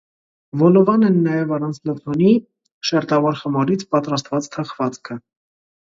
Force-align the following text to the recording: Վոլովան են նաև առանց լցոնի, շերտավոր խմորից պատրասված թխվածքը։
Վոլովան 0.61 1.05
են 1.09 1.19
նաև 1.25 1.53
առանց 1.57 1.79
լցոնի, 1.89 2.31
շերտավոր 2.91 3.39
խմորից 3.43 3.87
պատրասված 3.93 4.49
թխվածքը։ 4.57 5.21